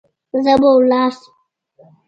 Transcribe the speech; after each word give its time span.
زه 0.43 0.53
به 0.61 0.69
لاړ 0.89 1.11
سم. 1.19 1.33